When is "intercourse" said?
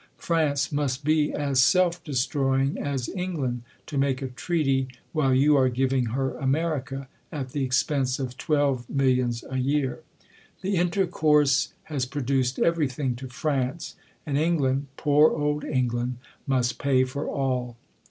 10.77-11.73